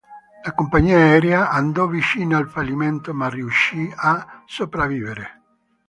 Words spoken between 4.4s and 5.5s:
sopravvivere.